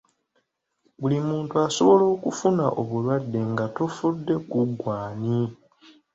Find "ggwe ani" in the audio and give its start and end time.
4.69-5.37